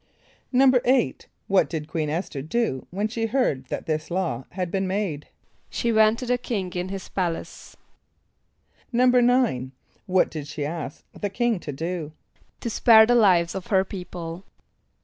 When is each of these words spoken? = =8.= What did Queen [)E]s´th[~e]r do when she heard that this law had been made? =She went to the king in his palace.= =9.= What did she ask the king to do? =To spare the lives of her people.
= 0.27 0.53
=8.= 0.55 1.27
What 1.45 1.69
did 1.69 1.87
Queen 1.87 2.09
[)E]s´th[~e]r 2.09 2.41
do 2.41 2.87
when 2.89 3.07
she 3.07 3.27
heard 3.27 3.65
that 3.67 3.85
this 3.85 4.09
law 4.09 4.45
had 4.53 4.71
been 4.71 4.87
made? 4.87 5.27
=She 5.69 5.91
went 5.91 6.17
to 6.17 6.25
the 6.25 6.39
king 6.39 6.71
in 6.73 6.89
his 6.89 7.07
palace.= 7.07 7.77
=9.= 8.91 9.71
What 10.07 10.31
did 10.31 10.47
she 10.47 10.65
ask 10.65 11.03
the 11.13 11.29
king 11.29 11.59
to 11.59 11.71
do? 11.71 12.13
=To 12.61 12.69
spare 12.71 13.05
the 13.05 13.13
lives 13.13 13.53
of 13.53 13.67
her 13.67 13.83
people. 13.83 14.43